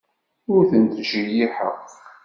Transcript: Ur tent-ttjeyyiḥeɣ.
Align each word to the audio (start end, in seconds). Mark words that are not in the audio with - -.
Ur 0.53 0.61
tent-ttjeyyiḥeɣ. 0.69 1.75